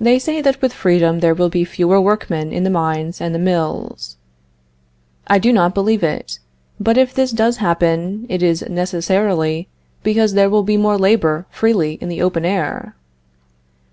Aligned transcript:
They 0.00 0.20
say 0.20 0.40
that 0.40 0.62
with 0.62 0.72
freedom 0.72 1.18
there 1.18 1.34
will 1.34 1.48
be 1.48 1.64
fewer 1.64 2.00
workmen 2.00 2.52
in 2.52 2.62
the 2.62 2.70
mines 2.70 3.20
and 3.20 3.34
the 3.34 3.40
mills. 3.40 4.16
I 5.26 5.40
do 5.40 5.52
not 5.52 5.74
believe 5.74 6.04
it. 6.04 6.38
But 6.78 6.96
if 6.96 7.12
this 7.12 7.32
does 7.32 7.56
happen, 7.56 8.24
it 8.28 8.40
is 8.40 8.62
necessarily 8.68 9.66
because 10.04 10.34
there 10.34 10.48
will 10.48 10.62
be 10.62 10.76
more 10.76 10.96
labor 10.96 11.46
freely 11.50 11.94
in 11.94 12.08
the 12.08 12.22
open 12.22 12.44
air. 12.44 12.94